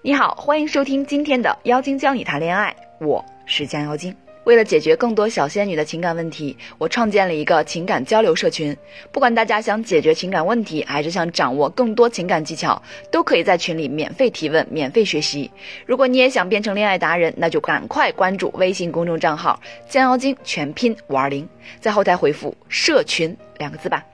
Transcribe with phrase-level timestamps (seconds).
[0.00, 4.14] 你好，欢迎收听今天的妖精教你谈恋爱，我是江妖精。
[4.44, 8.74] 为了解决更多小仙女的情感问题，我创建了一个情感交流社群。
[9.10, 12.80] 不管大家想解决情感问题，还是想掌握更多情感技巧，
[13.10, 15.50] 都可以在群里免费提问、免费学习。
[15.84, 19.60] 如果你也想变成恋爱达人，那就赶快关注微信公众账号
[19.90, 21.46] “江妖精”全拼五二零，
[21.80, 24.04] 在后台回复“社群”两个字吧。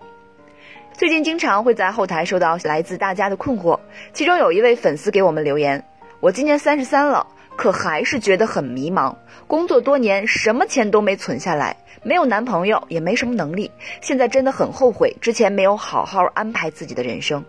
[0.97, 3.81] 最近经常会在后台收到来自大家的困惑，
[4.13, 5.85] 其中有一位粉丝给我们留言
[6.21, 7.27] ：“我今年三十三了，
[7.57, 9.13] 可还是觉得很迷茫。
[9.49, 13.73] 工作多年，什么钱都没存下来，没有男朋友，也没什么能力。
[14.01, 17.45] 现在真的很后悔之前没有好好安排自己的人生。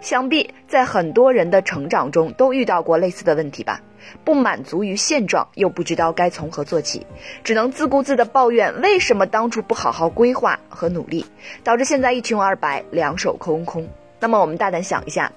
[0.00, 3.80] 想必在很多人的成长中都遇到过类似的问题吧？
[4.24, 7.06] 不满足于现状，又不知道该从何做起，
[7.44, 11.24] 只能自顾自地抱怨为什么当初不好好规划和努力，
[11.62, 13.88] 导致现在一穷二白，两手空空。
[14.18, 15.30] 那么我们大胆想一下，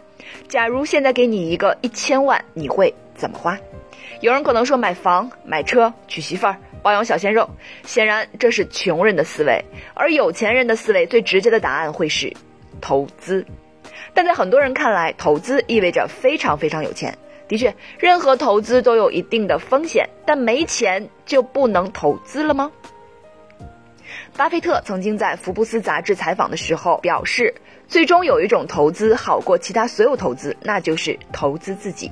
[0.48, 3.58] 假如现在给你一个一千万，你会怎么花？
[4.22, 7.50] 有人可能说买房、买车、娶媳妇儿、包养小鲜肉，
[7.86, 9.64] 显然这是穷人的思维，
[9.94, 12.34] 而有钱人的思维最直接的答案会是
[12.80, 13.46] 投资。
[14.14, 17.18] 但在很多人看来，投资意味着非常非常有钱。
[17.48, 22.72] 的确，任何投资都有一定的风险，但没钱就不能投资了吗？
[24.36, 27.54] 巴菲特曾经在福布斯杂志采访的时候表示，
[27.88, 32.12] 最终有一种投资好过其他所有投资，那就是投资自己。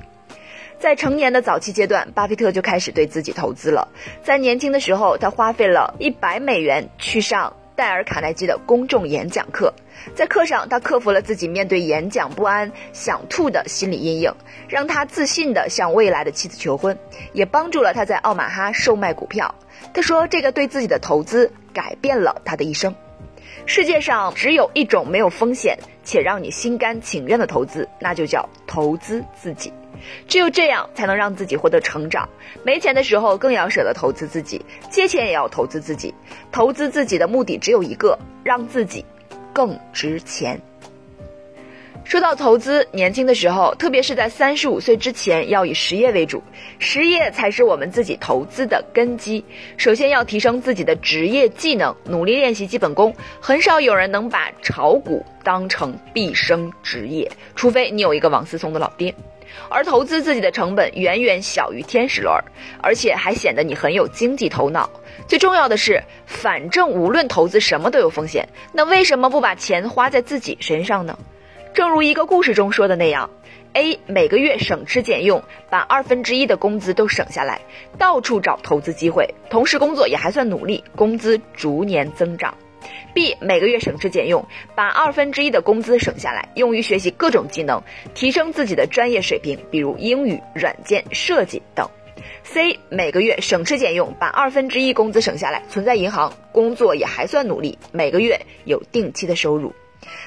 [0.78, 3.88] 在成年的早期阶段，巴菲特就开始对自己投资了。
[4.22, 9.74] 在年轻的时候，他花费了一百美元去上戴尔·卡耐基的公众演讲课。
[10.14, 14.32] 在课上，他克服了自己面对演讲不安、想吐的心理阴影，
[14.68, 16.96] 让他自信地向未来的妻子求婚，
[17.32, 19.52] 也帮助了他在奥马哈售卖股票。
[19.92, 22.94] 他说：“这个对自己的投资改变了他的一生。
[23.66, 29.72] 世界上只有一种没有风险且让你心甘情愿的投资，那就叫投资自己。
[30.26, 32.28] 只有这样，才能让自己获得成长。
[32.64, 34.58] 没钱的时候，更要舍得投资自己；
[34.90, 36.12] 借钱也要投资自己。
[36.50, 39.04] 投资自己的目的只有一个，让自己。”
[39.54, 40.58] 更值钱。
[42.04, 46.42] 说到投资，年轻的时候，特别是在三十五岁之前，要以实业为主，
[46.78, 49.42] 实业才是我们自己投资的根基。
[49.78, 53.14] 首先要提升自己的职业技能，努力练习基本功。
[53.40, 59.14] 很少有人能把炒股当成毕生职业，除非你有一个王思聪的老爹。
[59.68, 62.34] 而投资自己的成本远远小于天使轮，
[62.82, 64.88] 而且还显得你很有经济头脑。
[65.26, 71.16] 最重要的是，反正无论投资什么都有风险，那为什么不把钱花在自己身上呢？
[71.74, 73.30] 正如一个故事中说的那样
[73.72, 77.62] ，A 每个月省吃俭用，把二分之一的工资都省下来，
[77.96, 82.54] 到处找投资机会，同时工作也还算努力，工资逐年增长。
[83.14, 87.82] B 每个月省吃俭用，把二分之一的工资省下来，用于学习各种技能，
[88.14, 91.88] 提升自己的专业水平，比如英语、软件设计等。
[92.44, 99.72] C 每个月省吃俭用，把二分之一工资省下来，存在银行，工作也还算努力，每个月有定期的收入。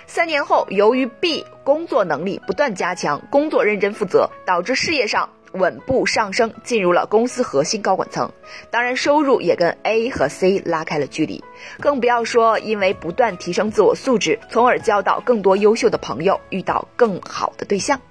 [0.07, 5.29] 三年后，由于 B 工作能力不断加强，工作认真负责，导致事业上。
[5.53, 8.29] 稳步上升，进入了公司核心高管层，
[8.71, 11.41] 当然收入也跟 A 和 C 拉开了距离，
[11.79, 18.01] 更不要说因为不断提升自我素质，从而交到更多优秀的朋友，遇到更好的对象。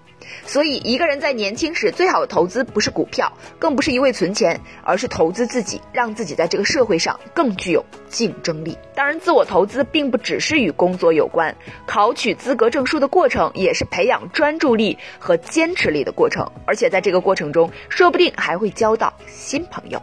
[0.47, 8.77] 所以，一个人在年轻时最好的投资不是股票，更不是一味存钱，而是投资自己，让自己在这个社会上更具有竞争力。
[8.95, 11.55] 当然，自我投资并不只是与工作有关，
[11.87, 20.01] 考取资格证书的过程也是培养专注力和坚持力的过程，而且在这个过程中，说不定还会交到新朋友。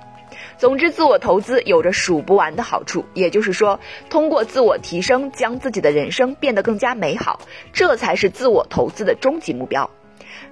[0.58, 3.80] 总之，自我投资有着数不完的好处，也就是说，
[4.10, 7.40] 通过自我提升，将自己的人生变得更加美好，
[7.74, 9.90] 这才是自我投资的终极目标。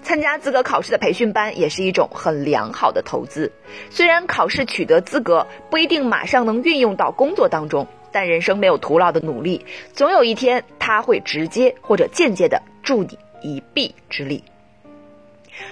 [0.02, 3.52] 参加资格考试的培训班也是一种很良好的投资。
[3.90, 14.44] 虽然考试取得资格不一定马上能运用到工作当中，但人生没有徒劳的努力，总有一天他会直接或者间接的助你一臂之力。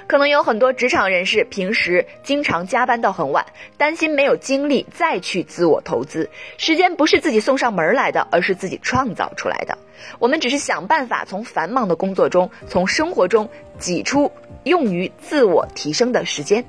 [0.08, 3.45] 可能有很多职场人士平时经常加班到很晚，
[3.78, 6.30] 担心没有精力再去自我投资。
[6.57, 9.78] 时间不是自己送上门来的，而是自己创造出来的。
[10.19, 13.50] 我们只是想办法从繁忙的工作中、从生活中
[13.80, 14.31] 挤出
[14.63, 16.66] 用于自我提升的时间。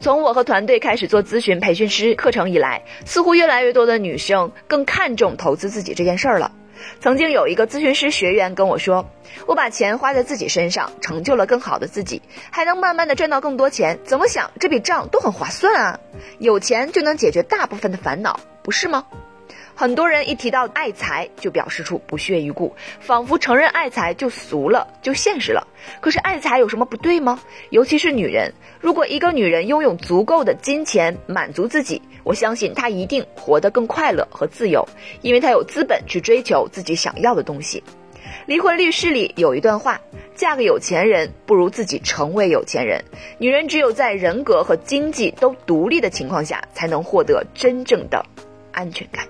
[0.00, 6.52] 从我和团队开始做咨询培训师课程以来，似乎越来越多的女生更看重投资自己这件事儿了。
[7.00, 9.08] 曾经有一个咨询师学员跟我说
[9.46, 13.98] ：“我把钱花在自己身上，成就了更好的自己，还能慢慢的赚到更多钱。
[14.04, 16.00] 怎么想这笔账都很划算啊！
[16.38, 19.06] 有钱就能解决大部分的烦恼，不是吗？”
[19.78, 25.64] 很多人一提到爱财，就表示出不屑一顾，仿佛承认爱财就俗了，就现实了。
[26.00, 27.38] 可是爱财有什么不对吗？
[27.70, 34.84] 尤其是女人，如果一个女人拥有足够的金钱满足自己，我相信她一定活得更快乐和自由，
[35.22, 37.80] 因为她有资本去追求自己想要的东西。
[38.46, 40.00] 离婚律师里有一段话：
[40.34, 43.00] 嫁个有钱人不如自己成为有钱人。
[43.38, 48.20] 女人只有在人格和经济都独立的情况下，才能获得真正的
[48.72, 49.24] 安全感。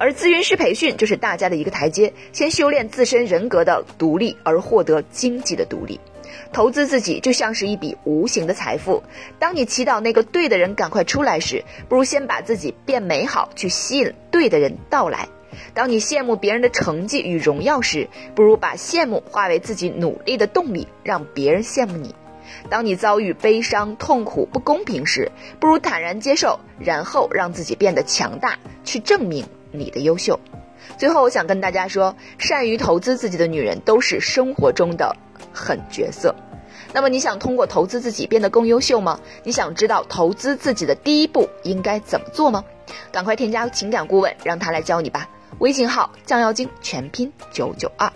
[0.00, 6.00] 而咨询师培训就是大家的一个台阶，先修炼自身人格的独立，而获得经济的独立。
[6.54, 9.02] 投资自己就像是一笔无形的财富。
[9.38, 15.28] 当你祈祷那个对的人赶快出来时，不如先把自己变美好，去吸引对的人到来。
[15.74, 22.14] 当你羡慕别人的成绩与荣耀时，不如把羡慕化为自己努力的动力，让别人羡慕你。
[22.70, 25.30] 当你遭遇悲伤、痛苦、不公平时，
[25.60, 29.44] 不如坦然接受，然后让自己变得强大，去证明。
[29.72, 30.38] 你的优秀。
[30.96, 35.14] 最后，我想跟大家说，善于投资自己的女人都是生活中的
[35.52, 36.34] 狠角色。
[36.92, 39.20] 那么，你想通过投资自己变得更优秀吗？
[39.44, 42.64] 你想知道投资自己的第一步应该怎么做吗？
[43.12, 45.28] 赶快添加情感顾问，让他来教你吧。
[45.58, 48.10] 微信号：降妖精，全拼九九二。